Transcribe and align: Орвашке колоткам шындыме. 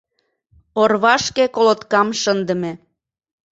Орвашке 0.81 1.45
колоткам 1.55 2.07
шындыме. 2.21 2.71